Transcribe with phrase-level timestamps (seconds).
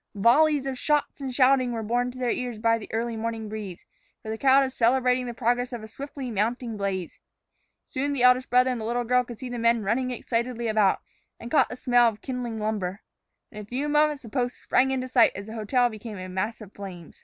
[0.15, 3.85] Volleys of shots and shouting were borne to their ears by the early morning breeze,
[4.23, 7.19] for the crowd was celebrating the progress of a swiftly mounting blaze.
[7.87, 11.01] Soon the eldest brother and the little girl could see the men running excitedly about,
[11.39, 13.01] and caught the smell of kindling lumber.
[13.51, 16.61] In a few moments the post sprang into sight as the hotel became a mass
[16.61, 17.11] of flame.